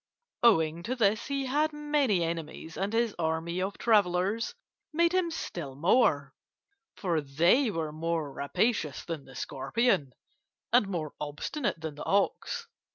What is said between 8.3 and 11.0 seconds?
rapacious than the scorpion, and